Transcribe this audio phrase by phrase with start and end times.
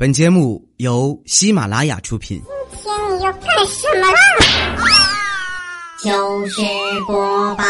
[0.00, 2.40] 本节目由喜马拉雅出品。
[2.72, 4.18] 今天你要干什么啦？
[6.02, 6.62] 糗事
[7.06, 7.64] 播报。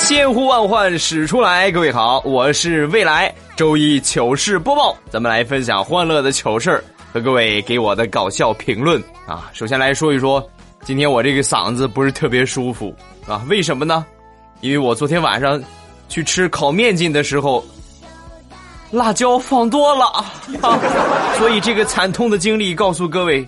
[0.00, 9.48] 千呼万唤始出来，各位好，我是未来周一糗事播报，咱们来分享欢乐的糗事和各位给我的搞笑评论啊。
[9.52, 10.44] 首先来说一说，
[10.84, 12.94] 今天我这个嗓子不是特别舒服
[13.26, 14.04] 啊，为什么呢？
[14.60, 15.62] 因为我昨天晚上
[16.08, 17.64] 去吃烤面筋的时候，
[18.90, 20.06] 辣椒放多了
[20.62, 20.78] 啊，
[21.38, 23.46] 所以这个惨痛的经历告诉各位，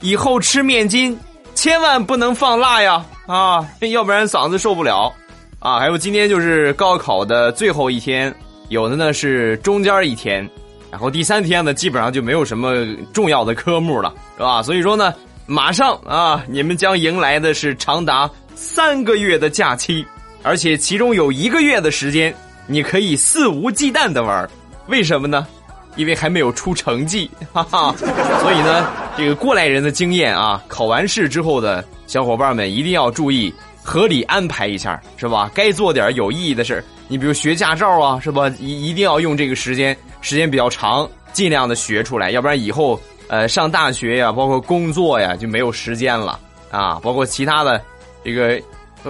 [0.00, 1.18] 以后吃面筋
[1.54, 5.12] 千万不能放辣呀啊，要不然嗓子受不了。
[5.58, 8.32] 啊，还有今天就是高考的最后一天，
[8.68, 10.48] 有的呢是中间一天，
[10.90, 14.62] 然后第三天呢基本上就没有什么重要的科目了，是吧？
[14.62, 15.12] 所以说呢，
[15.46, 20.04] 马上啊，你们将迎来的是长达三个月的假期，
[20.42, 22.34] 而且其中有一个月的时间
[22.66, 24.48] 你可以肆无忌惮的玩，
[24.88, 25.46] 为什么呢？
[25.94, 27.94] 因为还没有出成绩， 哈哈。
[27.96, 33.54] 所以呢，这个过来人的经验啊，考完试之后的小伙伴们一定要注意。
[33.88, 35.48] 合理安排一下，是吧？
[35.54, 38.52] 该做点有意义的事你比如学驾照啊，是吧？
[38.58, 46.38] 一一定要用这个时间，时间比较长，尽量的学出来，要不然以后呃上大学呀，包括工作呀就没有时间了
[46.70, 47.00] 啊。
[47.02, 47.80] 包括其他的
[48.24, 48.60] 这个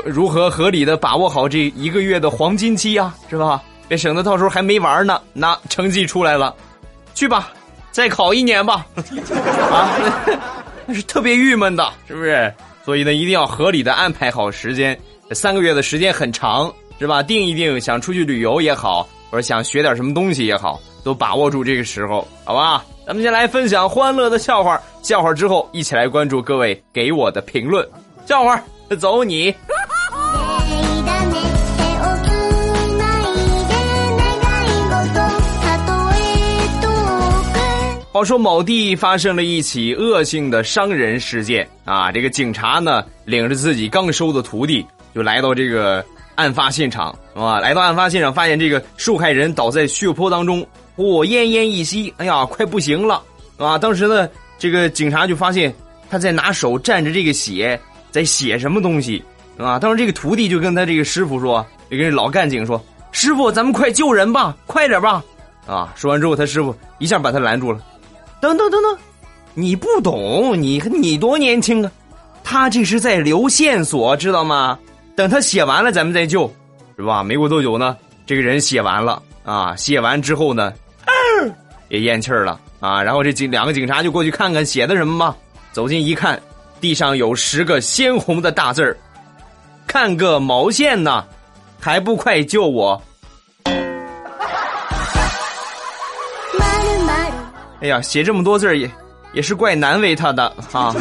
[0.04, 3.62] 如何合理的把握好这一个月的黄金期啊，是吧？
[3.88, 6.54] 别省得到时候还没玩呢，那成绩出来了，
[7.14, 7.52] 去吧，
[7.92, 8.84] 再考一年吧，
[9.70, 9.96] 啊，
[10.86, 12.52] 那是特别郁闷的，是不是？
[12.84, 14.98] 所以呢，一定要合理的安排好时间。
[15.30, 17.22] 三个月的时间很长，是吧？
[17.22, 22.84] 定一定，想出去旅游也好，或者想学点什么东西也好，都把握住这个时候，好吧？
[23.06, 27.86] 咱们先来分享欢乐的笑话，笑话之后一起来关注各位给我的评论。
[28.26, 28.60] 笑话，
[28.98, 29.54] 走你。
[38.12, 42.10] 话说某地发生了一起恶性的伤人事件啊！
[42.10, 46.02] 这个警察呢，领着自己刚收的徒弟，就来到这个
[46.36, 47.58] 案发现场啊。
[47.58, 50.60] 来到案发现场，发现这个受害人倒在血泊当中，
[50.94, 53.22] 哦，奄奄一息，哎呀，快不行了
[53.58, 53.76] 啊！
[53.76, 55.74] 当时呢，这个警察就发现
[56.08, 57.78] 他在拿手蘸着这个血，
[58.10, 59.22] 在写什么东西
[59.58, 59.78] 啊？
[59.78, 62.82] 当时这个徒弟就跟他这个师傅说，就跟老干警说
[63.12, 65.22] ：“师傅，咱们快救人吧，快点吧！”
[65.66, 67.80] 啊，说完之后，他师傅一下把他拦住了。
[68.40, 68.96] 等等等等，
[69.54, 71.90] 你不懂，你你多年轻啊！
[72.44, 74.78] 他这是在留线索，知道吗？
[75.16, 76.46] 等他写完了，咱们再救，
[76.96, 77.22] 是吧？
[77.22, 77.96] 没过多久呢，
[78.26, 80.70] 这个人写完了啊，写完之后呢，
[81.88, 83.02] 也咽气儿了啊。
[83.02, 85.34] 然后这警两个警察就过去看看写的什么吧。
[85.72, 86.38] 走近一看，
[86.82, 88.94] 地上有十个鲜红的大字儿，
[89.86, 91.24] 看个毛线呢？
[91.80, 93.00] 还不快救我！
[97.80, 98.90] 哎呀，写这么多字也
[99.32, 100.94] 也是怪难为他的哈。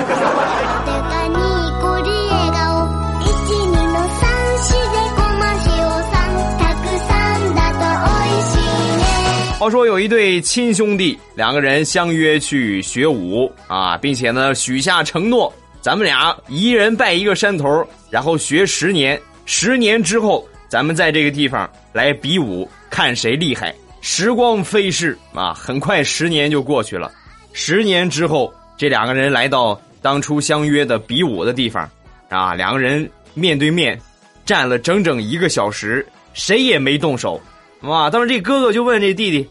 [9.58, 23.74] 话说有一对亲兄弟，两个人相约去学武啊，并且呢许下承诺，咱们俩一人拜一个山头，然后学十年，十年之后咱们在这个地方来比武，看谁厉害。
[24.02, 27.10] 时光飞逝啊，很快十年就过去了。
[27.54, 31.90] 十年之后，这两个人来到当初相约的比武的地方，
[32.28, 33.98] 啊，两个人面对面
[34.46, 37.42] 站了整整一个小时，谁也没动手。
[37.86, 38.10] 哇！
[38.10, 39.50] 当时这哥哥就问这弟弟：“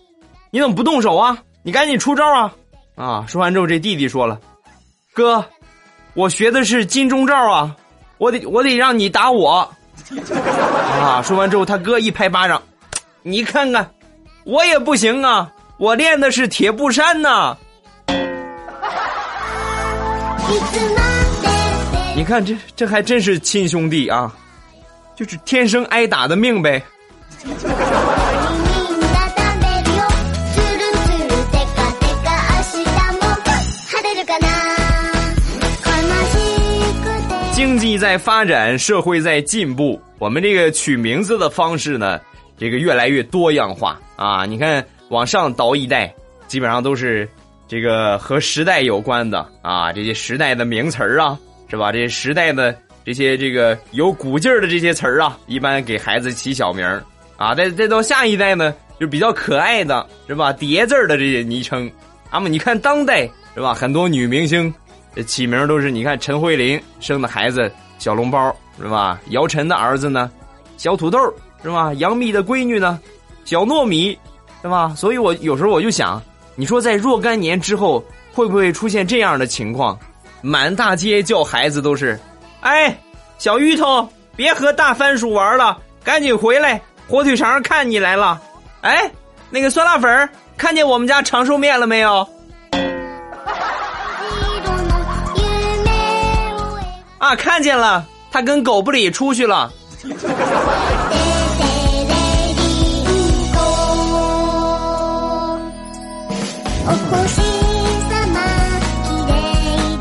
[0.51, 1.39] 你怎么不动手啊？
[1.63, 2.53] 你赶紧出招啊！”
[2.97, 3.25] 啊！
[3.27, 4.39] 说完之后，这弟弟说了
[5.15, 5.45] ：“哥，
[6.15, 7.75] 我学的是金钟罩啊，
[8.19, 9.69] 我得我得让你打我。”
[11.01, 11.23] 啊！
[11.23, 12.63] 说完之后，他哥一拍巴掌
[13.23, 13.91] ：“你看看。”
[14.45, 17.57] 我也不行啊，我练的是铁布衫呢。
[22.15, 24.31] 你看这这还真是亲兄弟啊，
[25.17, 26.85] 就是天生挨打的命呗。
[37.67, 42.21] 经济在发展，社会在进步，我们这个取名字的方式呢？
[42.59, 44.45] 这个越来越多样化啊！
[44.45, 46.15] 你看，往上倒一代，
[46.47, 47.27] 基本上都是
[47.67, 51.91] 这个和时代有关的啊，这些时代的名词儿啊，是吧？
[51.91, 56.87] 这些时代的这些这个有古劲儿的这些词儿啊，一般给孩子起小名
[57.39, 57.55] 啊。
[57.55, 60.53] 再再到下一代呢，就比较可爱的是吧？
[60.53, 61.91] 叠字的这些昵称。
[62.31, 63.73] 那么你看当代是吧？
[63.73, 64.73] 很多女明星
[65.23, 69.21] 起名都是你看陈慧琳生的孩子小笼包是吧？
[69.29, 70.31] 姚晨的儿子呢，
[70.77, 71.19] 小土豆
[71.63, 71.95] 是吧？
[71.95, 72.99] 杨幂的闺女呢，
[73.45, 74.19] 小糯米
[74.63, 74.93] 是吧？
[74.97, 76.21] 所以我有时候我就想，
[76.57, 79.99] 你说在若干年之后会不会出现这样的情况？
[80.41, 82.19] 满大街叫孩子都是，
[82.61, 82.95] 哎，
[83.39, 84.07] 小芋头，
[84.37, 88.41] 别和大番薯玩了，赶紧回来，火腿肠看你来了。
[88.83, 89.11] 哎，
[89.49, 90.29] 那个酸辣粉
[90.59, 92.29] 看见我们家长寿面了没有？
[97.25, 99.73] 啊，看见了，他跟狗不理出去了。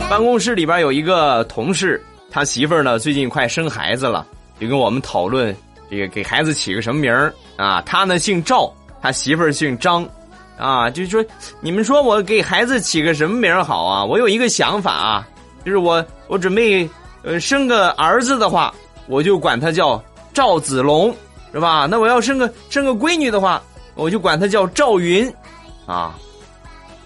[0.09, 4.27] 办公室里边有一个同事，他媳妇儿呢最近快生孩子了，
[4.59, 5.55] 就跟我们讨论
[5.89, 7.81] 这个给孩子起个什么名儿啊？
[7.85, 8.69] 他呢姓赵，
[9.01, 10.05] 他媳妇儿姓张，
[10.57, 11.23] 啊，就说
[11.61, 14.03] 你们说我给孩子起个什么名儿好啊？
[14.03, 15.25] 我有一个想法啊，
[15.63, 16.87] 就是我我准备
[17.23, 18.73] 呃生个儿子的话，
[19.07, 20.01] 我就管他叫
[20.33, 21.13] 赵子龙，
[21.51, 21.87] 是吧？
[21.89, 23.61] 那我要生个生个闺女的话，
[23.95, 25.33] 我就管他叫赵云，
[25.85, 26.15] 啊，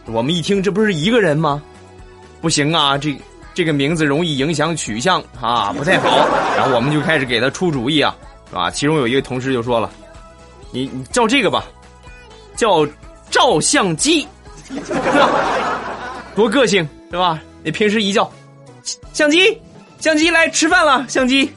[0.05, 1.61] 我们一听这不是一个人吗？
[2.41, 3.15] 不行啊，这
[3.53, 6.27] 这个名字容易影响取向啊，不太好。
[6.55, 8.15] 然后我们就开始给他出主意啊，
[8.49, 8.71] 是吧？
[8.71, 9.89] 其中有一个同事就说了
[10.71, 11.65] ：“你你叫这个吧，
[12.55, 12.87] 叫
[13.29, 14.27] 照相机，
[16.35, 17.41] 多个性是吧？
[17.63, 18.31] 你平时一叫
[19.13, 19.59] 相机，
[19.99, 21.51] 相机来吃饭了，相机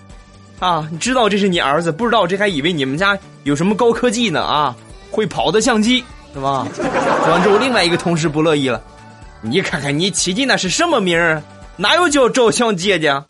[0.59, 4.77] 啊，你知道这是你儿子，不知道这还以为你们家有什么高科技呢啊，
[5.11, 6.05] 会跑的相机
[6.35, 8.83] 是吧？”说完之后，另外一个同事不乐意了。
[9.43, 11.43] 你看看你起的那是什么名儿？
[11.77, 13.25] 哪有叫照相机的？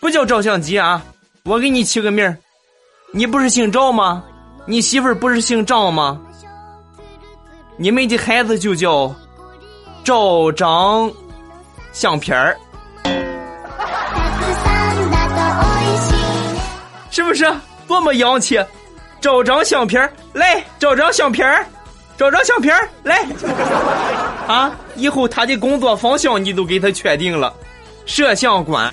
[0.00, 1.02] 不叫照相机啊！
[1.44, 2.36] 我给你起个名儿，
[3.12, 4.22] 你不是姓赵吗？
[4.66, 6.20] 你媳妇儿不是姓张吗？
[7.76, 9.14] 你们的孩子就叫
[10.02, 11.10] 赵张
[11.92, 12.56] 相片儿，
[17.14, 17.46] 是不是
[17.86, 18.60] 多么洋气？
[19.20, 21.64] 找张相片儿，来，找张相片儿。
[22.16, 23.24] 照张相片来，
[24.48, 24.72] 啊！
[24.96, 27.54] 以后他的工作方向你都给他确定了，
[28.04, 28.92] 摄像馆。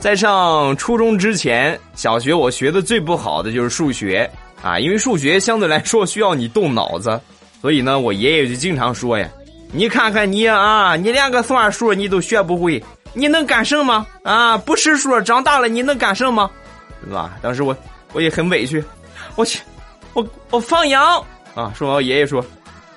[0.00, 4.28] 在上初中之前，小学我学的最不好的就是数学
[4.60, 7.20] 啊，因为数学相对来说需要你动脑子，
[7.64, 9.26] 所以呢，我爷爷就经常说呀。
[9.72, 12.84] 你看看你啊，你连个算数你都学不会，
[13.14, 14.58] 你能干什么啊？
[14.58, 16.50] 不识数，长大了你能干什么？
[17.02, 17.38] 是吧？
[17.40, 17.74] 当时我
[18.12, 18.84] 我也很委屈，
[19.34, 19.62] 我去，
[20.12, 21.24] 我我放羊
[21.54, 21.72] 啊！
[21.74, 22.44] 说我爷爷说，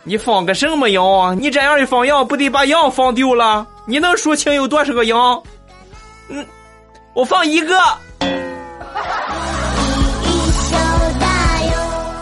[0.04, 1.34] 你放个什么羊啊？
[1.34, 3.66] 你这样一放羊，不得把羊放丢了？
[3.86, 5.42] 你能数清有多少个羊？
[6.28, 6.46] 嗯，
[7.14, 7.82] 我放一个。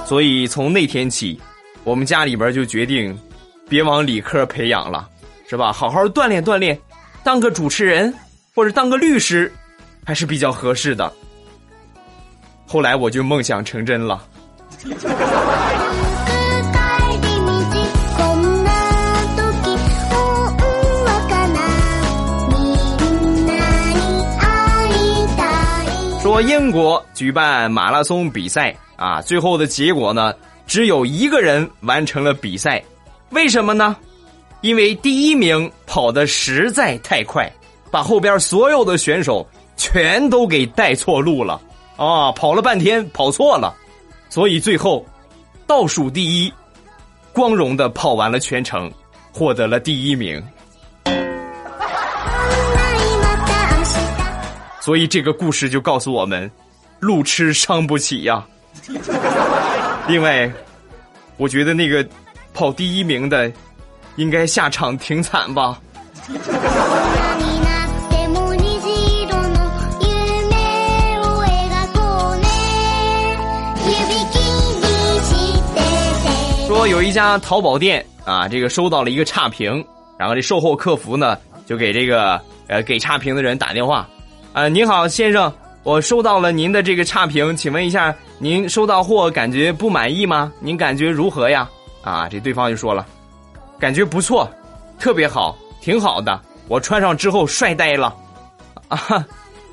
[0.05, 1.41] 所以从那天起，
[1.85, 3.17] 我们家里边就决定。
[3.67, 5.09] 别往理科培养了，
[5.49, 5.73] 是吧？
[5.73, 6.79] 好好锻炼锻炼，
[7.23, 8.13] 当个主持人
[8.53, 9.51] 或者当个律师，
[10.05, 11.11] 还是比较合适的。
[12.67, 14.23] 后来我就梦想成真了。
[26.21, 30.31] 说英国举办马拉松比赛啊，最后的结果呢，
[30.67, 32.83] 只有一个人完成了比赛。
[33.29, 33.95] 为什么呢？
[34.61, 37.51] 因为第一名跑的实在太快，
[37.91, 39.45] 把后边所有的选手
[39.77, 41.61] 全都给带错路了
[41.97, 42.31] 啊！
[42.31, 43.75] 跑了半天跑错了，
[44.29, 45.05] 所以最后
[45.67, 46.51] 倒数第一，
[47.31, 48.91] 光荣的跑完了全程，
[49.31, 50.41] 获得了第一名。
[54.79, 56.49] 所以这个故事就告诉我们，
[56.99, 58.45] 路痴伤不起呀。
[60.07, 60.51] 另外，
[61.37, 62.05] 我觉得那个。
[62.57, 63.51] 跑第一名的，
[64.15, 65.77] 应该下场挺惨吧？
[76.65, 79.85] 说有一家淘宝店啊，这个收到了一个差评，
[80.17, 84.07] 然后这售后客服呢就给这个呃给差评的人打电话，
[84.53, 85.53] 啊，您好先生，
[85.85, 90.51] 我收到了您的这个差评，请问一下，您收到货感觉不满意吗？
[90.59, 91.69] 您感觉如何呀？
[92.01, 93.05] 啊，这对方就说了，
[93.77, 94.49] 感觉不错，
[94.97, 96.41] 特别好，挺好的。
[96.67, 98.15] 我穿上之后帅呆了，
[98.87, 98.97] 啊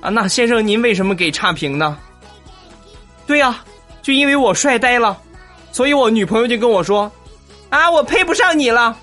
[0.03, 0.11] 啊！
[0.11, 1.97] 那先生您为什么给差评呢？
[3.27, 3.65] 对呀，
[4.03, 5.17] 就因为我帅呆了，
[5.73, 7.11] 所以我女朋友就跟我说，
[7.71, 8.95] 啊，我配不上你了，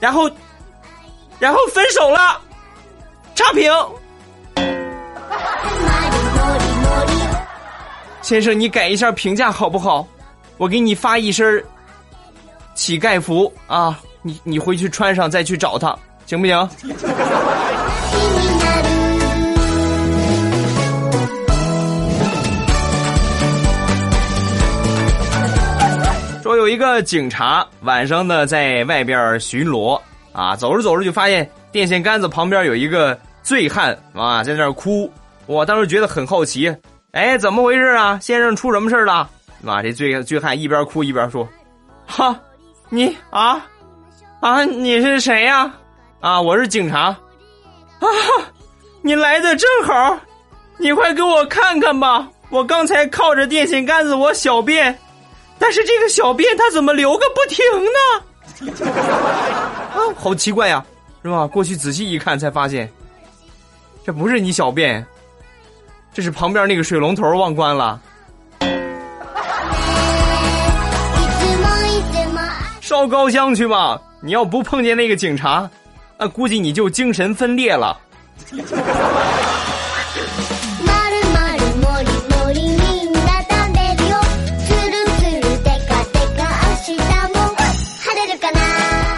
[0.00, 0.28] 然后，
[1.38, 2.40] 然后分手了，
[3.36, 3.72] 差评。
[8.28, 10.06] 先生，你改一下评价好不好？
[10.58, 11.64] 我给你发一身
[12.74, 16.68] 乞丐服啊，你你回去穿上再去找他，行不行？
[26.42, 29.98] 说有一个警察晚上呢在外边巡逻
[30.32, 35.10] 啊，走着走着就发现电线杆子旁边有一个醉汉啊在那儿哭，
[35.46, 36.70] 我当时觉得很好奇，
[37.12, 38.18] 哎，怎么回事啊？
[38.20, 39.28] 先生出什么事了？
[39.66, 41.48] 啊，这醉醉汉一边哭一边说
[42.06, 42.38] ：“哈，
[42.90, 43.66] 你啊
[44.40, 45.72] 啊，你是谁呀？
[46.20, 47.06] 啊，我是警察。
[47.06, 48.06] 啊，
[49.02, 50.18] 你来的正好，
[50.76, 54.96] 你快给我看看吧，我刚才靠着电线杆子我小便。”
[55.60, 57.64] 但是这个小便它怎么流个不停
[58.78, 58.84] 呢？
[59.92, 60.84] 啊，好奇怪呀，
[61.22, 61.46] 是吧？
[61.46, 62.88] 过去仔细一看，才发现，
[64.06, 65.04] 这不是你小便，
[66.12, 68.00] 这是旁边那个水龙头忘关了。
[72.80, 74.00] 烧高香去吧！
[74.20, 75.70] 你要不碰见那个警察，
[76.18, 77.96] 那，估计你就精神分裂了。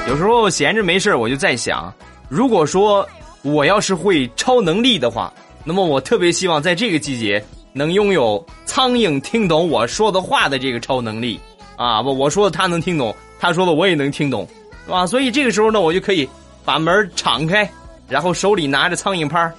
[0.09, 1.91] 有时候闲着没事我就在想，
[2.29, 3.09] 如果说
[3.43, 5.33] 我要是会超能力的话，
[5.65, 11.39] 那么我特别希望在这个季节能拥有苍蝇听懂我说的话的这个超能力
[11.77, 12.03] 啊！
[12.03, 14.49] 不，我说的他能听懂，他说的我也能听懂，
[14.85, 15.07] 是吧？
[15.07, 16.29] 所以这个时候呢，我就可以
[16.65, 17.71] 把门敞开，
[18.09, 19.53] 然后手里拿着苍蝇拍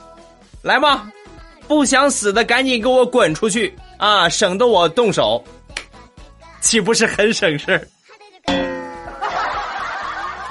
[0.62, 1.08] 来吧，
[1.67, 5.43] 不想死的赶紧给我滚出去啊，省得我动手，
[6.60, 7.88] 岂不是很省事？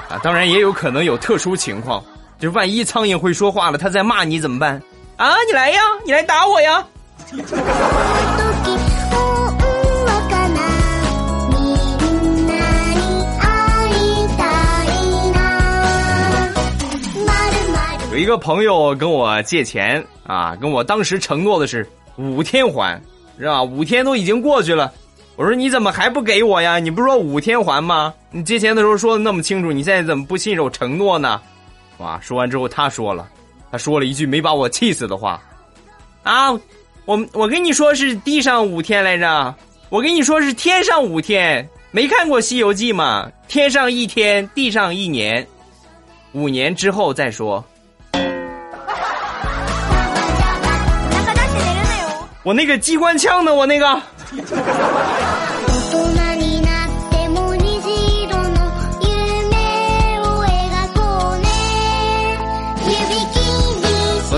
[0.09, 2.03] 啊，当然也有可能有特殊情况，
[2.39, 4.81] 就万一苍蝇会说话了，他在骂你怎么办？
[5.21, 6.83] 啊，你来呀，你来打我呀！
[18.11, 22.99] 有一个朋友跟我借钱啊，跟我当时承诺的是五天还，
[23.37, 23.61] 是吧？
[23.61, 24.91] 五天都已经过去了。
[25.35, 26.79] 我说你怎么还不给我呀？
[26.79, 28.11] 你不是说五天还吗？
[28.31, 31.39] 你借钱的时候说的那么清楚，你现在怎么不信守承诺呢？
[31.99, 32.19] 哇！
[32.19, 33.29] 说完之后，他说了，
[33.71, 35.41] 他说了一句没把我气死的话，
[36.23, 36.51] 啊，
[37.05, 39.55] 我我跟你说是地上五天来着，
[39.89, 43.31] 我跟你说是天上五天，没看过《西游记》吗？
[43.47, 45.47] 天上一天，地上一年，
[46.33, 47.63] 五年之后再说。
[52.43, 53.55] 我那个机关枪呢？
[53.55, 54.01] 我那个。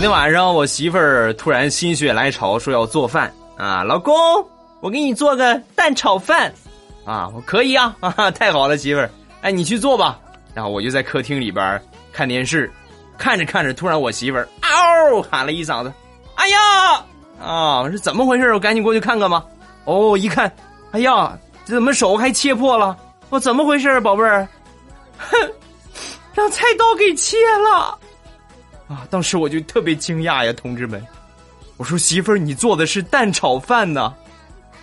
[0.03, 4.13] 天晚上，我媳妇儿突然心血来潮说要做饭啊，老公，
[4.81, 6.53] 我给你做个蛋炒饭
[7.05, 9.09] 啊，我可以啊，啊， 太好了，媳妇儿，
[9.41, 10.19] 哎，你去做吧。
[10.53, 11.81] 然后我就在客厅里边
[12.11, 12.69] 看电视，
[13.17, 15.93] 看着看着，突然我媳妇儿嗷喊了一嗓子，
[16.35, 16.57] 哎呀，
[17.41, 18.53] 啊，我说怎么回事？
[18.53, 19.45] 我赶紧过去看看吧。
[19.85, 20.53] 哦，一看，
[20.91, 21.31] 哎呀，
[21.63, 22.97] 这怎么手还切破了？
[23.29, 24.45] 我怎么回事，宝贝儿？
[25.17, 25.37] 哼，
[26.33, 27.97] 让菜刀给切了！
[28.87, 31.03] 啊，当时我就特别惊讶呀，同志们，
[31.77, 34.13] 我说媳妇儿，你做的是蛋炒饭呢？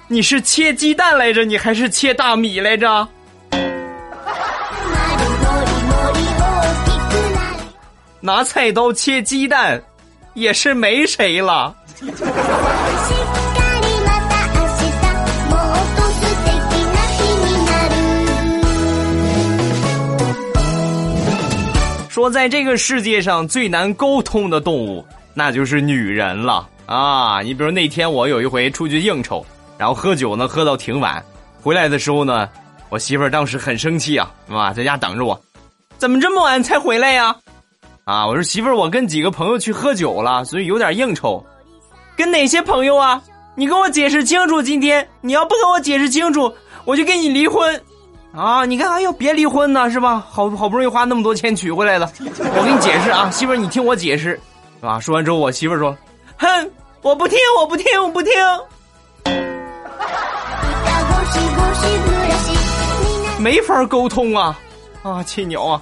[0.08, 1.44] 你是切鸡蛋来着？
[1.44, 3.08] 你还是切大米来着？
[8.20, 9.80] 拿菜刀切鸡蛋，
[10.34, 11.74] 也是没谁了。
[22.10, 27.40] 说，在这个世界上最难沟通的动物，那就是女人了啊！
[27.40, 29.46] 你比如那天我有一回出去应酬，
[29.78, 31.24] 然后喝酒呢，喝到挺晚，
[31.62, 32.48] 回来的时候呢，
[32.88, 35.40] 我媳妇儿当时很生气啊，啊，在家等着我，
[35.98, 37.36] 怎么这么晚才回来呀？
[38.02, 41.46] 啊，我说媳妇儿，我跟几个朋友去喝酒了，所以有点应酬。
[42.16, 43.22] 跟哪些朋友啊？
[43.54, 46.52] 你跟我解释清楚，今天你要不跟我解释清楚，
[46.84, 47.80] 我就跟你离婚。
[48.32, 50.24] 啊，你看，哎呦，别离婚呢，是吧？
[50.30, 54.40] 好好不容易花那么多钱娶回来的，我给你解释啊，媳妇儿，你听我解释，
[54.80, 55.00] 是吧？
[55.00, 55.96] 说完之后，我媳妇儿说
[56.38, 56.70] ：“哼，
[57.02, 58.32] 我不听，我不听，我不听。”
[63.38, 64.58] 没法沟通啊，
[65.02, 65.80] 啊，亲娘啊！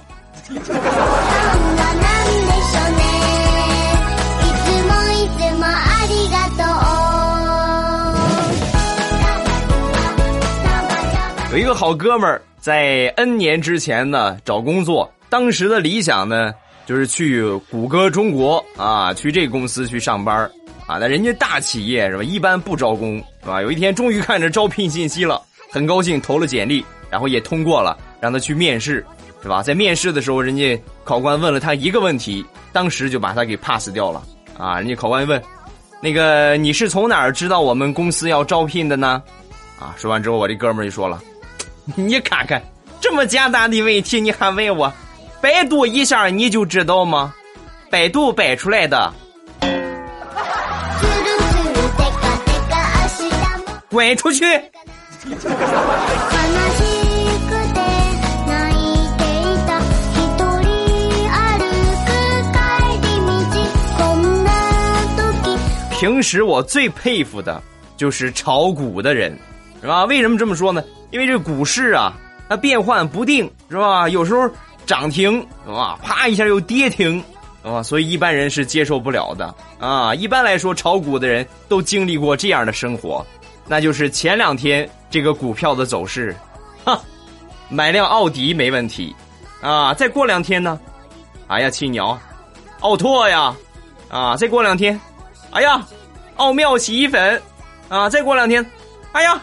[11.51, 16.53] 有一个好哥们儿，在 N 年之前呢找工作，当时的理想呢
[16.85, 20.43] 就是去谷歌中国啊，去这公司去上班
[20.85, 22.23] 啊，那人家大企业是吧？
[22.23, 23.63] 一般不招工是吧？
[23.63, 25.41] 有一天终于看着招聘信息了，
[25.71, 29.03] 很高兴投了简历，然后也通过了，让他去面试，
[29.41, 29.63] 是吧？
[29.63, 34.21] 在面试的时候，人家考官问了他一个问题，当时就把他给 pass 掉了
[34.55, 34.77] 啊！
[34.77, 35.41] 人家考官问，
[35.99, 39.23] 那个你是从哪儿知道我们公司要招聘的呢？
[39.79, 41.19] 啊，说完之后，我这哥们儿就说了，
[41.95, 42.61] 你看看
[43.01, 44.91] 这么简单的问题你还问我，
[45.41, 47.33] 百度一下你就知道吗？
[47.89, 49.13] 百度摆出来的。
[53.89, 54.45] 滚出去！
[65.91, 67.61] 平时我最佩服的
[67.97, 69.37] 就是炒股的人，
[69.81, 70.05] 是吧？
[70.05, 70.83] 为什么这么说呢？
[71.11, 72.13] 因为这股市啊，
[72.47, 74.07] 它变幻不定，是吧？
[74.09, 74.49] 有时候
[74.85, 75.97] 涨停，是吧？
[76.03, 77.23] 啪一下又跌停，
[77.63, 80.13] 啊，所以一般人是接受不了的啊。
[80.13, 83.25] 一般来说，炒股的人都经历过这样的生活，
[83.67, 86.35] 那就是前两天这个股票的走势，
[86.83, 86.99] 哈，
[87.69, 89.15] 买辆奥迪没问题，
[89.61, 90.79] 啊，再过两天呢，
[91.47, 92.19] 哎呀，青鸟，
[92.81, 93.55] 奥拓呀，
[94.09, 94.99] 啊，再过两天。
[95.51, 95.83] 哎呀，
[96.35, 97.41] 奥妙洗衣粉，
[97.87, 98.07] 啊！
[98.07, 98.63] 再过两天，
[99.13, 99.41] 哎呀，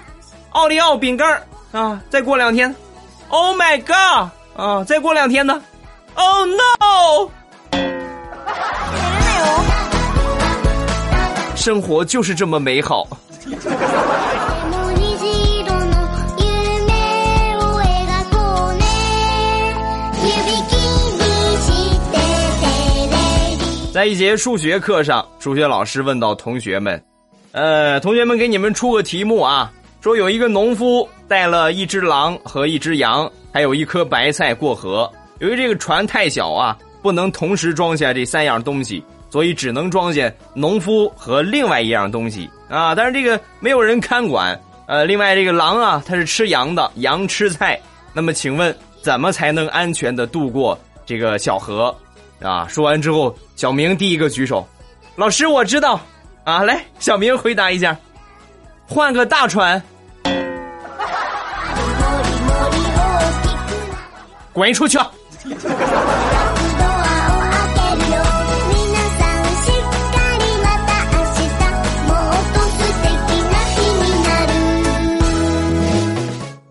[0.56, 2.00] 奥利奥饼干啊！
[2.08, 2.74] 再过两天
[3.28, 4.30] ，Oh my god！
[4.56, 4.82] 啊！
[4.84, 5.62] 再过两天呢
[6.14, 7.30] ，Oh no！
[11.54, 13.06] 生活就是这么美好。
[23.92, 27.02] 在一节数学课上，数学老师问到同学们
[27.52, 29.70] ：“呃，同学们，给你们出个题目啊，
[30.06, 35.12] 说有一个农夫带了一只狼和一只羊，还有一颗白菜过河。
[35.40, 42.94] 由于这个船太小啊，不能同时装下这三样东西，所以只能装下农夫和另外一样东西啊。
[42.94, 44.56] 但是这个没有人看管。
[44.86, 47.76] 呃，另外这个狼啊，它是吃羊的，羊吃菜。
[48.12, 48.72] 那么，请问
[49.02, 51.92] 怎么才能安全的渡过这个小河？”
[52.40, 52.64] 啊！
[52.68, 54.64] 说完之后，小明第一个举手，
[55.16, 55.98] 老师我知道，
[56.44, 57.96] 啊，来，小明回答一下，
[58.86, 59.82] 换个大船，
[64.56, 64.98] 滚出去！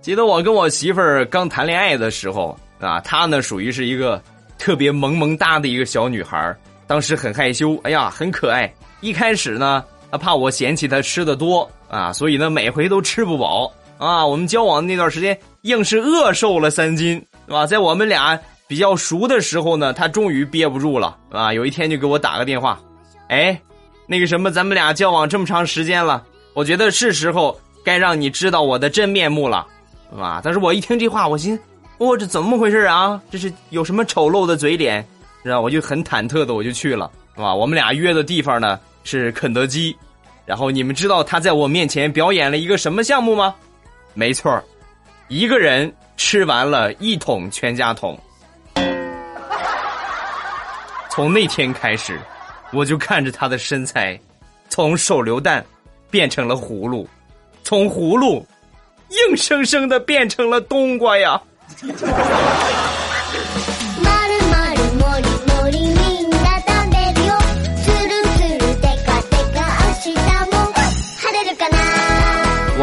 [0.01, 4.19] 记得我跟我媳妇儿刚谈恋爱的时候啊，她呢属于是一个。
[4.57, 8.73] 特别萌萌哒的一个小女孩儿，当时很害羞，哎呀，很可爱。
[9.01, 14.25] 一开始呢，她怕我嫌弃她吃的多啊，所以呢，每回都吃不饱啊。
[14.25, 17.65] 我们交往的那段时间，硬是饿瘦了三斤，是吧？
[17.65, 21.53] 在我们俩比较熟的时候呢，他终于憋不住了啊。
[21.53, 22.79] 有一天就给我打个电话，
[23.29, 23.59] 哎，
[24.07, 29.65] 那个什么，咱们俩交往这么长时间了，我觉得是时候该让你知道我的真面目了，
[30.11, 30.41] 是吧？
[30.43, 31.59] 但是我一听这话，我心。
[31.97, 33.21] 哦，这怎么回事啊？
[33.31, 35.05] 这是有什么丑陋的嘴脸？
[35.43, 35.61] 是吧？
[35.61, 37.53] 我就很忐忑的，我就去了，是吧？
[37.53, 39.95] 我们俩约的地方呢是肯德基，
[40.45, 43.53] 然后你们知道他在我面前表演了一个什么项目吗？
[44.13, 44.61] 没错
[45.27, 48.19] 一个人吃完了一桶全家桶。
[51.09, 52.19] 从那天开始，
[52.71, 54.19] 我就看着他的身材，
[54.69, 55.65] 从手榴弹
[56.11, 57.07] 变成了葫芦，
[57.63, 58.45] 从葫芦
[59.09, 61.41] 硬生生的变成了冬瓜呀！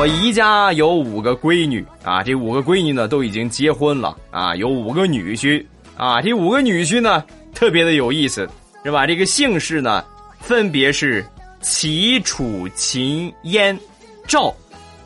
[0.03, 5.65] 我姨家有五个闺女啊，这五个闺女呢都已经结婚了啊，有五个女婿
[5.97, 7.23] 啊，这五个女婿呢
[7.55, 8.51] 特别的有意思，
[8.83, 9.07] 是吧？
[9.07, 10.05] 这个姓氏呢
[10.41, 11.25] 分别是
[11.61, 13.79] 齐、楚、秦、燕、
[14.27, 14.53] 赵，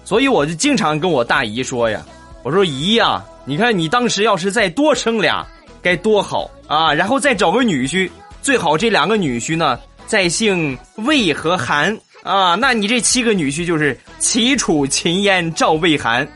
[0.02, 2.02] 所以我就经常跟我大姨说呀，
[2.42, 3.22] 我说姨呀。
[3.44, 5.46] 你看，你当时要是再多生俩，
[5.82, 6.94] 该多好啊！
[6.94, 11.94] 然后再找个女婿，最好这两个女婿呢，再姓魏和韩
[12.26, 12.54] 啊。
[12.56, 16.26] 那你这七个女婿就是齐楚秦燕赵魏韩，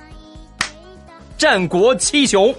[1.36, 2.54] 战国七雄，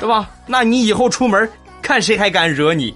[0.00, 0.28] 是吧？
[0.46, 1.48] 那你以后出门，
[1.80, 2.94] 看谁还敢惹你？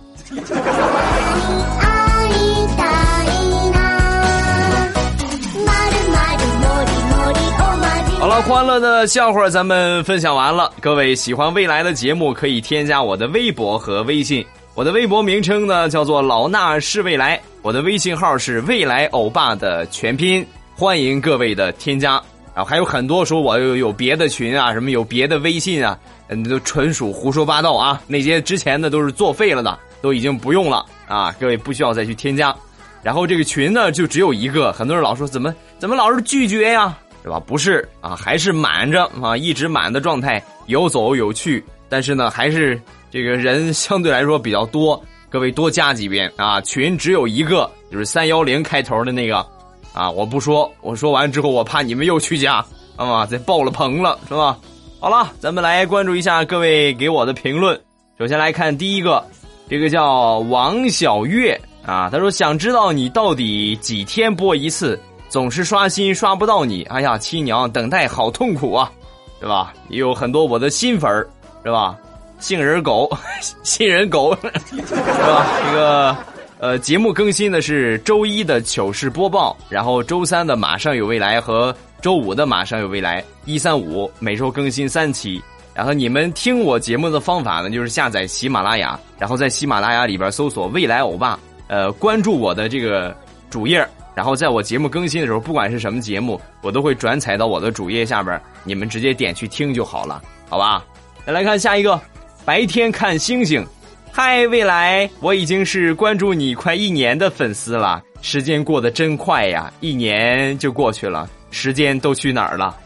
[8.20, 10.70] 好了，欢乐的笑话咱们分享完了。
[10.80, 14.44] 各位喜欢未来的节目，可以添加我的微博和微信。
[14.80, 20.42] 我的微博名称呢叫做老衲是未来，我的微信号是未来欧巴的全拼。
[20.74, 22.14] 欢迎各位的添加。
[22.54, 28.00] 啊，还有很多说我有有别的群啊，什么有别的微信啊，嗯，都纯属胡说八道啊。
[28.06, 32.56] 那些之前的都是作废了的都已经不用了啊，各位不需要再去添加。
[33.02, 37.38] 然后这个群呢就只有一个，很多人老说怎么怎么老是拒绝呀，是吧？
[37.38, 46.60] 不是啊，还是满着啊，一直满的状态，有走有去，但是呢还是这个人相对来说比较多，各位多加几遍啊。
[46.60, 49.44] 群只有一个，就是三幺零开头的那个
[49.92, 52.64] 啊，我不说，我说完之后我怕你们又去加
[52.96, 54.58] 啊，再爆了棚了是吧？
[55.00, 57.80] 好了，咱们来关注一下各位给我的评论。
[58.18, 59.24] 首先来看第一个，
[59.68, 61.60] 这个叫王小月。
[61.82, 68.92] 啊，他说想知道你到底几天播一次，总是刷新刷不到你，哎呀，亲娘，等待好痛苦啊，
[69.40, 69.72] 是吧？
[69.88, 71.26] 也有很多我的新粉儿，
[71.64, 71.96] 是吧？
[72.40, 73.09] 杏仁狗，
[73.62, 75.46] 杏仁狗， 是吧？
[75.64, 76.16] 这个
[76.59, 85.40] 呃，节目更新的是周一的糗事播报，然后周三的马上有未来和周五的马上有未来，一三五每周更新三期。
[85.72, 91.38] 然后你们听我节目的方法呢，就是下载喜马拉雅，然后在喜马拉雅里边搜索“未来欧巴”。
[91.68, 93.16] 呃，关注我的这个
[93.48, 100.85] 主页，然后在我节目更新的时候，不管是什么节目，我都会转载到我的主页下边，你们直接点去听就好了，好吧？
[101.24, 101.98] 再来看下一个，
[102.44, 103.66] 白天看星星。
[104.12, 112.76] 嗨，未来，我已经是关注你快一年的粉丝了，时间过得真快呀，一年就过去了，时间都去哪儿了？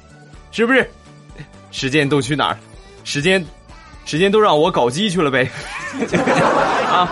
[0.51, 0.89] 是不是？
[1.71, 2.59] 时间都去哪儿？
[3.05, 3.45] 时间，
[4.05, 5.49] 时间都让我搞基去了呗？
[6.91, 7.09] 啊，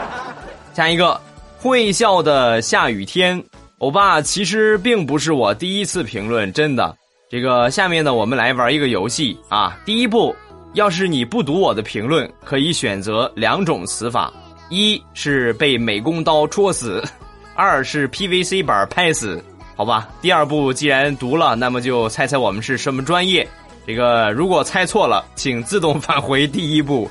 [0.75, 1.21] 下一个。
[1.59, 3.41] 会笑的下雨天，
[3.79, 6.97] 欧巴其实并不是我第一次评论，真的。
[7.31, 9.79] 这个下面呢，我们来玩一个游戏啊。
[9.85, 10.35] 第一步，
[10.75, 14.33] 要是你不读我的评论，可以选择两种死法：
[14.71, 17.03] 一是被美工刀戳死，
[17.55, 19.43] 二是 PVC 板拍死。
[19.75, 23.47] 好吧，第二步既然读了，那么就猜猜我们是什么专业。
[23.87, 27.11] 这个如果猜错了，请自动返回第一步，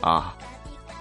[0.00, 0.34] 啊，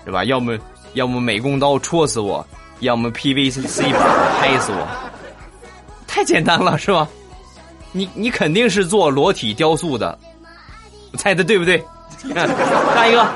[0.03, 0.23] 对吧？
[0.25, 0.57] 要么
[0.93, 2.45] 要么美工刀戳死我。
[2.79, 4.87] 要么 PVC 板拍死我，
[6.07, 7.07] 太简单了是吧？
[7.91, 10.17] 你你肯定是做裸体雕塑的，
[11.15, 11.83] 猜的对不对？
[12.93, 13.27] 下一个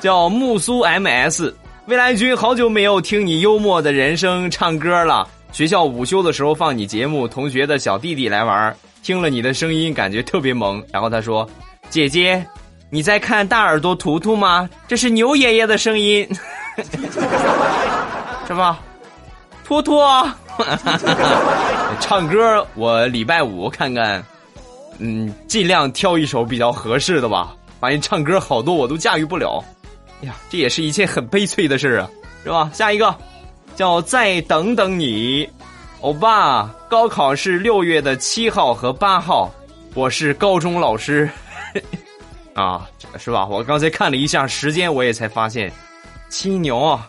[0.00, 1.52] 叫木苏 MS，
[1.86, 5.26] 未来君好久没有听你幽默的人生唱歌了。
[5.50, 10.82] 学校午休的时候放你节目，同学的小弟弟来玩，听了你的声音感觉特别萌。
[10.92, 11.48] 然后他说
[11.90, 12.46] ：“姐姐，
[12.90, 14.68] 你在看大耳朵图图吗？
[14.86, 16.28] 这是牛爷爷的声音，
[18.46, 18.78] 是吧？”
[19.64, 20.30] 托托，
[22.00, 24.24] 唱歌我礼拜五看看，
[24.98, 27.54] 嗯，尽量挑一首比较合适的吧。
[27.80, 29.62] 发现唱歌好多我都驾驭不了，
[30.22, 32.10] 哎呀，这也是一件很悲催的事啊，
[32.42, 32.70] 是吧？
[32.72, 33.14] 下一个
[33.76, 35.48] 叫再等等你，
[36.00, 39.50] 欧巴，高考是六月的七号和八号，
[39.94, 41.28] 我是高中老师，
[42.54, 43.46] 啊，是吧？
[43.46, 45.72] 我刚才看了一下时间，我也才发现，
[46.28, 47.08] 亲牛啊！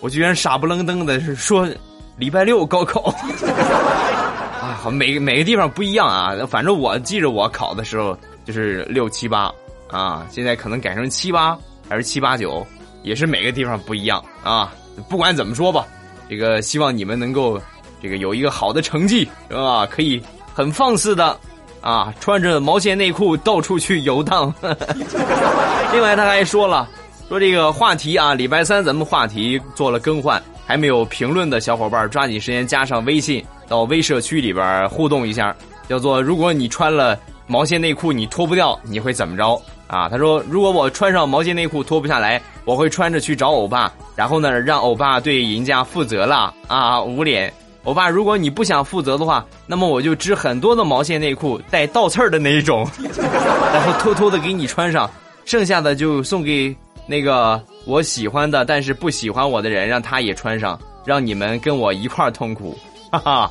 [0.00, 1.68] 我居然傻不愣登的是说
[2.16, 3.02] 礼拜六高考，
[4.60, 9.52] 啊，好每每个地方不一样啊，反正我记着我考的时候就是六七八
[9.92, 11.56] 啊，现在可能改成七八
[11.88, 12.66] 还是七八九，
[13.04, 14.74] 也是每个地方不一样啊。
[15.08, 15.86] 不管怎么说吧，
[16.28, 17.60] 这个希望你们能够
[18.02, 19.86] 这个有一个好的成绩，是吧？
[19.86, 20.20] 可以
[20.52, 21.38] 很放肆的
[21.80, 24.52] 啊，穿着毛线内裤到处去游荡。
[25.92, 26.88] 另外他还说了。
[27.28, 35.56] 说这个话题啊，礼拜三咱们话题做了更换，还没有评论的小伙伴抓紧时间加上微信到微社区里边互动一下，
[35.88, 40.08] 叫做如果你穿了毛线内裤你脱不掉你会怎么着啊？
[40.08, 47.52] 他说如果我穿上毛线内裤脱不下来，我会穿着去找欧巴，然后呢让欧巴对人家负责了啊捂脸。
[47.84, 55.10] 欧巴如果你不想负责的话，那么我就织很多的毛线内裤带倒刺儿的那一种， 然后偷偷的给你穿上，
[55.44, 56.74] 剩下的就送给。
[57.04, 62.78] 那个我喜欢的，但是不喜欢我的人，让他也穿上，让你们跟我一块痛苦，
[63.10, 63.50] 哈哈！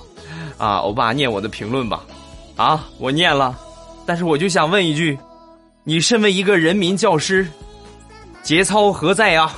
[0.58, 2.02] 啊，欧巴念我的评论吧，
[2.56, 3.54] 啊，我念了，
[4.06, 5.20] 但是我就想问一句，
[5.84, 7.48] 你身为一个人民教师，
[8.44, 9.52] 节操何在啊？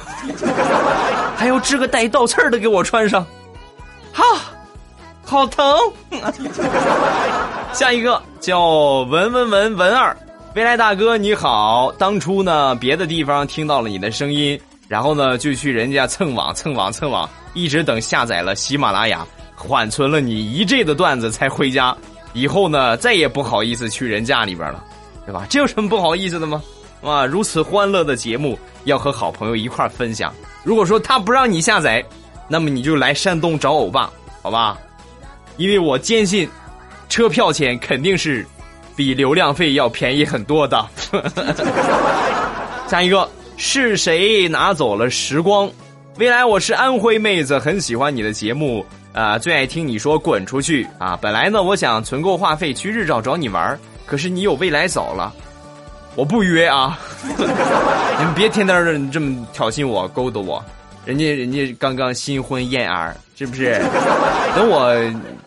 [1.35, 3.25] 还要织个带倒刺儿的给我穿上，
[4.13, 4.23] 哈，
[5.25, 5.77] 好疼！
[7.73, 10.15] 下一个叫文文文文二。
[10.55, 14.57] 未来大哥你好，当初呢别的地方听到了你的声音，
[14.87, 21.93] 然后呢就去人家蹭网蹭网蹭网，一直等下载了喜马拉雅，缓存了你一 G 的段子才回家。
[22.31, 24.83] 以后呢再也不好意思去人家里边了，
[25.25, 25.45] 对吧？
[25.49, 26.61] 这有什么不好意思的吗？
[27.01, 30.33] 啊，如此欢乐的节目要和好朋友一块分享。
[30.63, 32.03] 如果说他不让你下载，
[32.47, 34.09] 那么你就来山东找欧巴，
[34.41, 34.77] 好吧？
[35.57, 36.49] 因为我坚信，
[37.09, 38.45] 车票钱肯定是。
[38.95, 40.87] 比流量费要便宜很多的。
[42.87, 45.67] 下一个是谁拿走了时光？
[46.19, 51.17] 未来我是安徽妹子，很喜欢你的节目啊、最爱听你说滚出去啊！
[51.19, 55.33] 本来呢，我想存够话费去日照找你玩儿，可是你有未来嫂了，
[56.15, 56.99] 我不约啊！
[57.25, 60.63] 你们别天天的这么挑衅我、勾搭我，
[61.05, 63.81] 人家人家刚刚新婚燕尔，是不是？
[64.55, 64.93] 等我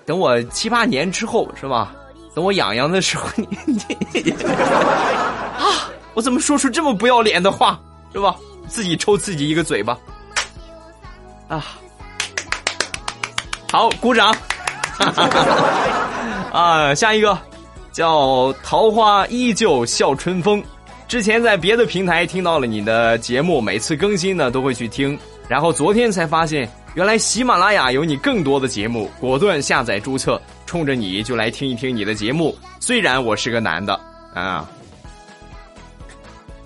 [0.05, 1.93] 等我七八年之后是吧？
[2.35, 4.31] 等我痒痒的时候， 你你
[5.57, 5.89] 啊！
[6.15, 7.79] 我怎么说出这么不要脸的话
[8.13, 8.35] 是吧？
[8.69, 9.97] 自己抽自己一个嘴巴
[11.49, 11.65] 啊！
[13.71, 14.35] 好，鼓掌！
[16.53, 17.39] 啊，下一个
[17.97, 20.63] 叫桃花依旧笑春风。
[21.09, 32.55] 之前在别的平台听到了你的节目，每次更新呢都会去听，然后昨天才发现原来喜马拉雅有你更多的节目，果断下载注册，冲着你就来听一听你的节目。
[32.81, 33.99] 虽然我是个男的
[34.35, 34.69] 啊，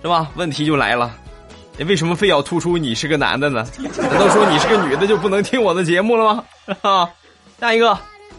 [0.03, 0.29] 是吧？
[0.35, 1.15] 问题就来了，
[1.77, 3.65] 你为什么非要突出你是个男的呢？
[3.79, 6.45] 难道说你是个女的就不能听我的节目了吗？
[6.83, 7.09] 啊，
[7.61, 7.97] 下一个，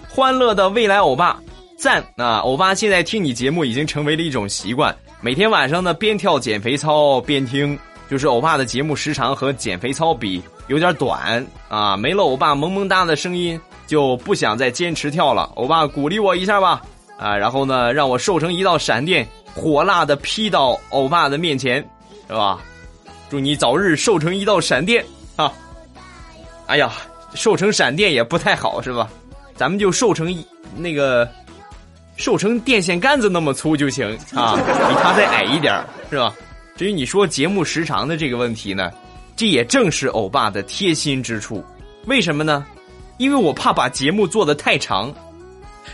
[0.09, 1.39] 欢乐的未来欧巴，
[1.81, 2.37] 赞啊！
[2.43, 7.75] 欧巴现在听你节目已经成为了一种习惯，每天晚上呢边跳减肥操边听，
[8.07, 15.51] 就是欧巴的节目时长和减肥操比有点短啊，没了欧巴萌萌哒的声音就不想再坚持跳了。
[15.55, 16.83] 欧巴鼓励我一下吧，
[17.17, 21.83] 啊，然后呢让我瘦成一道闪电，火辣的劈到欧巴的面前，
[22.27, 22.61] 是吧？
[23.27, 25.03] 祝你早日瘦成一道闪电
[25.35, 25.51] 啊！
[26.67, 26.93] 哎呀。
[27.33, 29.09] 瘦成闪电也不太好是吧？
[29.55, 30.35] 咱们就瘦成
[30.75, 31.25] 那个，
[32.21, 35.73] 瘦成电线杆子那么粗就行 啊，比他再矮一点
[36.11, 36.31] 是吧？
[36.77, 38.91] 至于你说节目时长的这个问题呢，
[39.35, 41.63] 这也正是欧巴的贴心之处。
[42.05, 42.63] 为什么呢？
[43.17, 45.11] 因为我怕把节目做的太长，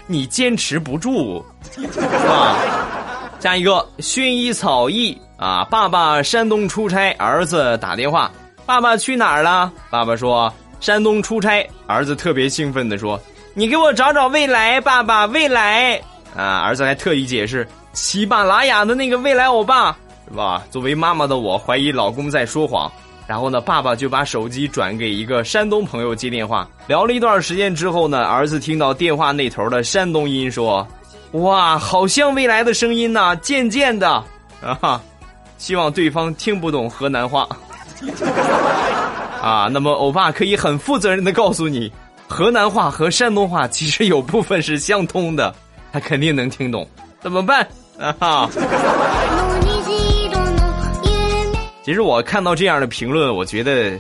[0.06, 1.88] 你坚持不住，是
[2.28, 2.58] 吧？
[3.40, 8.30] 下一个薰衣草意啊，爸爸山东出差，儿子打电话，
[8.66, 9.72] 爸爸去哪儿了？
[9.90, 10.54] 爸爸说。
[10.80, 13.20] 山东出差，儿子特别兴奋地说
[13.56, 16.00] ：“你给我找找未来，爸爸，未来
[16.38, 19.98] 啊！”儿子还特意解释：“喜马拉雅的那个未来欧巴，
[20.30, 22.90] 是吧？”作为妈妈的我，怀疑老公在说谎。
[23.26, 26.66] 然后呢，爸爸就把手机转给一个山东朋友接电话。
[26.88, 30.88] 聊了一段时间之后呢，儿子听到电话那头的山东音说
[31.34, 34.10] ：“哇，好像未来的声音呐，渐渐的
[34.62, 35.02] 啊哈，
[35.58, 37.46] 希望对方听不懂河南话。”
[39.44, 41.92] 啊，那么欧巴可以很负责任的告诉你，
[42.30, 45.54] 河南话和山东话其实有部分是相通的，
[45.98, 46.88] 他肯定能听懂，
[47.20, 48.16] 怎么办啊？
[48.20, 48.48] 哈
[51.84, 54.00] 其实我看到这样的评论，我觉得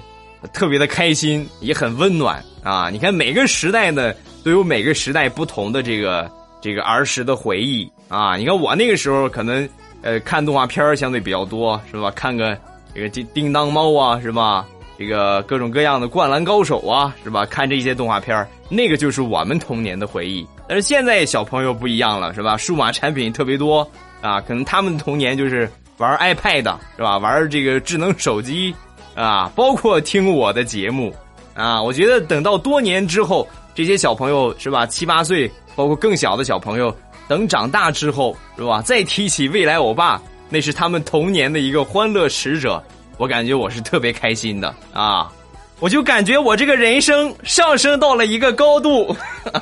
[0.54, 2.92] 特别的开心，也很温暖啊！
[2.92, 6.30] 你看每个时代呢，都有每个时代不同的这个
[6.62, 8.36] 这个儿时的回忆啊！
[8.36, 9.68] 你看我那个时候可能
[10.04, 12.12] 呃看动画片相对比较多，是吧？
[12.12, 12.56] 看个
[12.94, 14.64] 这个叮叮当猫啊，是吧？
[15.00, 17.44] 这个各种各样的灌篮高手啊，是吧？
[17.48, 20.46] 看这些动画片那个就是我们童年的回忆。
[20.68, 22.58] 但是现在小朋友不一样了，是吧？
[22.58, 23.90] 数码产品特别多
[24.22, 27.18] 啊，可能他们童年就是玩 iPad，是吧？
[27.18, 28.76] 玩这个智能手机
[29.16, 31.16] 啊，包括听我的节目
[31.54, 31.82] 啊。
[31.82, 34.86] 我觉得等到多年之后，这些小朋友是吧？
[34.86, 36.94] 七八岁，包括更小的小朋友，
[37.28, 38.82] 等长大之后，是吧？
[38.82, 42.84] 再提起未来欧巴，那是他们童年的一个欢乐使者。
[43.18, 45.32] 我感觉我是特别开心的啊！
[45.80, 49.16] 我就感觉我这个人生上升到了一个高度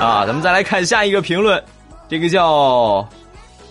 [0.00, 0.24] 啊！
[0.24, 1.62] 咱们再来看下一个评论，
[2.08, 3.06] 这个叫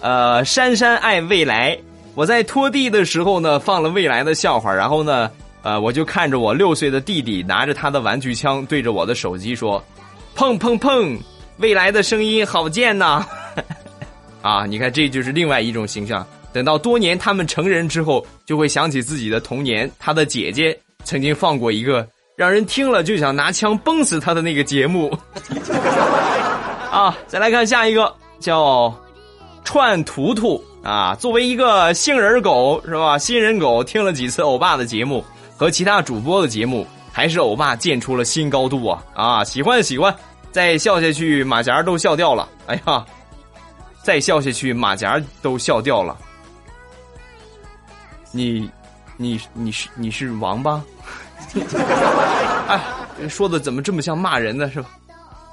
[0.01, 1.77] 呃珊珊爱未来。
[2.15, 5.31] 我在拖地的时候呢，放了未来的笑话，然后呢，
[5.63, 9.81] 呃，我就看着我六岁的弟弟拿着他的玩具枪对着我的手机说
[10.35, 11.17] ：“砰砰砰，
[11.57, 13.25] 未来的声音好贱呐！”
[14.43, 16.27] 啊，你看这就是另外一种形象。
[16.51, 19.89] 等到多年他们成人之后，就会想起自己的童年。
[19.97, 25.15] 他的姐姐曾经放过一个让人听了就想拿枪崩死他的那个节目。
[26.91, 28.93] 啊，再来看下一个，叫
[29.63, 31.15] 串图图啊。
[31.15, 33.17] 作为一个杏仁狗是吧？
[33.17, 35.23] 新人狗听了几次欧巴的节目
[35.57, 39.03] 和其他主播的节目，还是欧巴建出了新高度啊！
[39.13, 40.15] 啊，喜欢喜欢，
[40.51, 42.47] 再笑下去马甲都笑掉了。
[42.67, 43.03] 哎呀，
[44.03, 46.15] 再笑下去马甲都笑掉了。
[48.31, 48.69] 你，
[49.17, 50.79] 你你是你是王八？
[52.67, 52.81] 哎，
[53.29, 54.69] 说的怎么这么像骂人呢？
[54.71, 54.89] 是吧？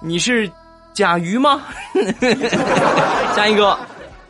[0.00, 0.50] 你是
[0.92, 1.62] 甲鱼吗？
[3.36, 3.76] 下一个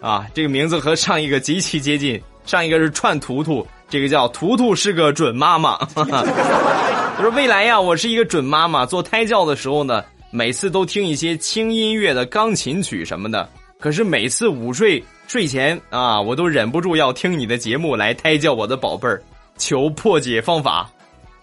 [0.00, 2.20] 啊，这个名字和上一个极其接近。
[2.46, 5.76] 上一个是串图图，这个叫图图是个准妈妈。
[5.94, 8.85] 他说未来呀，我是一个准妈妈。
[8.85, 13.48] 做胎教的时候呢，每次都听一些轻音乐的钢琴曲什么的。
[13.78, 15.02] 可是每次午睡。
[15.28, 19.22] 睡前啊，我都忍不住要听你的节目来胎教我的宝贝儿，
[19.56, 20.90] 求破解方法。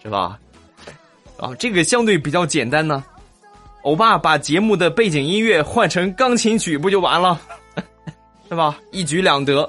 [0.02, 0.38] 是吧？
[1.38, 3.04] 啊，这个相对比较简单呢。
[3.82, 7.40] 欧巴把节目的背景音乐换成钢琴曲，不就完了？
[8.48, 8.76] 是吧？
[8.90, 9.68] 一举两得，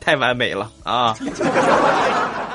[0.00, 1.16] 太完美了啊！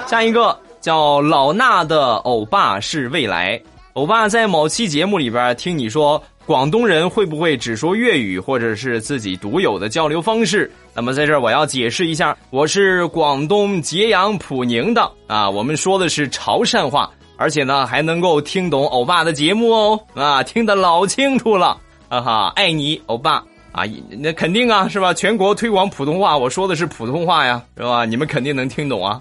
[0.08, 3.60] 下一个叫老衲的欧巴是未来。
[3.94, 10.72] 欧巴在某期节目里边听你说，广东人会不会只说粤语，或者是自己独有的交流方式？
[10.94, 21.78] 那么在这儿我要解释一下，我是广东揭阳普宁的啊，我们说的是潮汕话，而且呢还能够听懂欧巴的节目哦啊，听得老清楚了
[22.10, 23.44] 啊哈，爱你欧巴。
[23.72, 25.14] 啊，那肯定啊，是吧？
[25.14, 28.06] 全国推广普通话，我说的是普通话呀，是吧？
[28.06, 29.20] 你们肯定能听懂啊。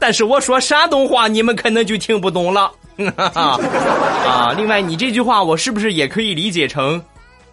[0.00, 2.68] 但是我说山东话，你们可能就听不懂了。
[3.16, 7.02] 啊，另外，你这句话我是不是也可以理解成，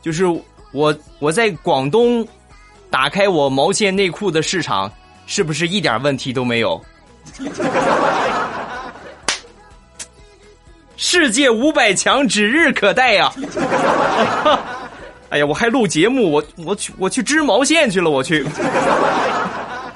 [0.02, 0.26] 就是
[0.72, 2.28] 我我在广东
[2.90, 4.92] 打开我毛线内裤的市场，
[5.26, 6.82] 是不是一点问题都没有？
[10.98, 13.32] 世界五百强指日可待呀！
[15.30, 18.46] 哎呀，我还录节目，我我去我去织毛线去了，我去。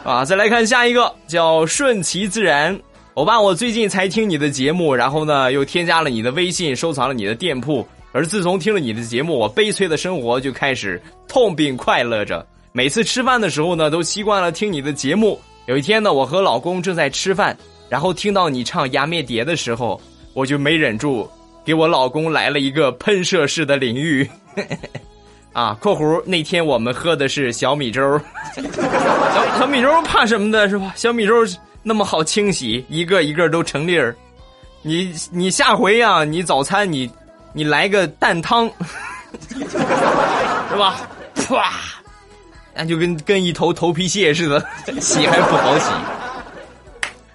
[0.04, 2.80] 啊，再来看下一个，叫顺其自然。
[3.16, 7.88] 欧巴，我最近才听你的节目，然后呢又添加了你的微信，收藏了你的店铺。
[8.12, 12.44] 而自从听了你的节目，我悲催的生活就开始痛并快乐着。
[12.72, 15.40] 每次吃饭的时候呢，都习惯了听你的节目。
[15.68, 17.56] 有一天呢，我和老公正在吃饭，
[17.88, 20.02] 然后听到你唱《压灭蝶》的时候，
[20.34, 21.30] 我就没忍住，
[21.64, 24.28] 给我老公来了一个喷射式的淋浴。
[25.52, 28.20] 啊，括弧那天我们喝的是小米粥，
[28.56, 30.92] 小小米粥怕什么的是吧？
[30.96, 31.46] 小米粥
[31.84, 34.16] 那么好清洗，一个一个都成粒儿。
[34.82, 37.12] 你你下回呀，你早餐你
[37.54, 38.70] 你来个蛋汤，
[39.60, 41.02] 是吧？
[41.36, 41.62] 唰，
[42.74, 44.66] 那就跟跟一头头皮屑似的，
[45.00, 45.92] 洗还不好洗。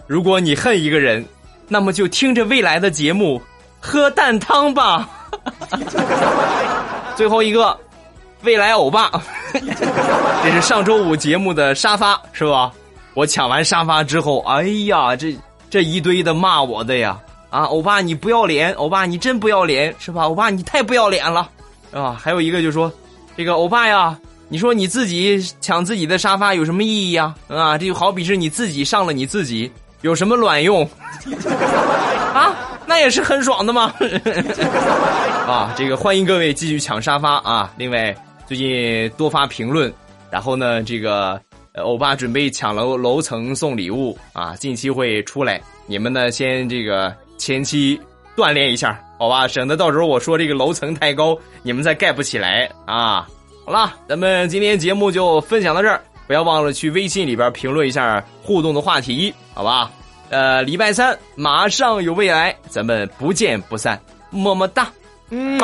[0.06, 1.24] 如果你恨一个人，
[1.68, 3.40] 那么就听着未来的节目，
[3.78, 5.08] 喝蛋汤吧。
[7.14, 7.78] 最后一个。
[8.42, 9.10] 未来欧巴，
[9.52, 12.72] 这是上周五节目的沙发是吧？
[13.14, 15.36] 我抢完沙发之后，哎呀，这
[15.68, 17.18] 这一堆的骂我的呀！
[17.50, 20.24] 啊，欧巴你不要脸，欧巴你真不要脸是吧？
[20.24, 21.48] 欧巴你太不要脸了，
[21.92, 22.12] 啊！
[22.12, 22.92] 还有一个就说，
[23.36, 24.16] 这个欧巴呀，
[24.48, 27.34] 你说你自己抢自己的沙发有什么意义呀？
[27.48, 29.70] 啊，这就好比是你自己上了你自己，
[30.02, 30.88] 有什么卵用？
[32.34, 32.54] 啊，
[32.86, 33.92] 那也是很爽的嘛！
[35.48, 37.72] 啊，这个欢迎各位继续抢沙发啊！
[37.76, 38.14] 另外。
[38.46, 39.92] 最近多发评论，
[40.30, 41.38] 然后呢，这个
[41.82, 45.60] 欧巴准备抢楼楼层送礼物啊，近期会出来。
[45.86, 48.00] 你们呢，先这个前期
[48.36, 53.26] 锻炼一下，好吧，省得到时候我说这个楼层太高，你们再盖不起来啊。
[53.64, 59.90] 好了，咱们今天节目就分享到这儿，不要忘了去微信里边评论一下互动的话题，好吧？
[60.30, 63.98] 呃，礼拜三马上有未来，咱们不见不散，
[64.30, 64.90] 么么哒，
[65.30, 65.58] 嗯。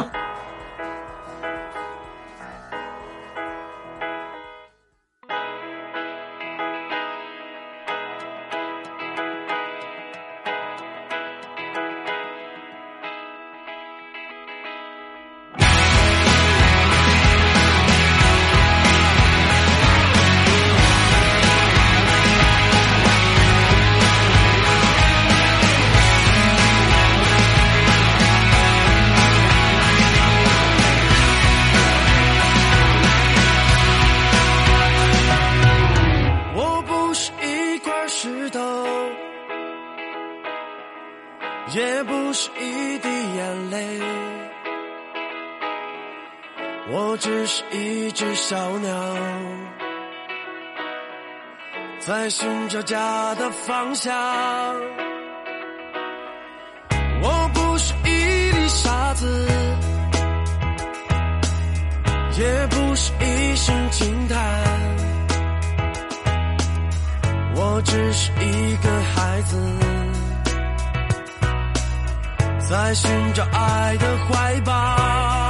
[52.74, 54.12] 在寻找家的方向。
[57.22, 59.48] 我不是一粒沙子，
[62.36, 64.36] 也不是一声轻叹。
[67.54, 69.56] 我只是一个孩子，
[72.68, 75.43] 在寻找爱的怀抱。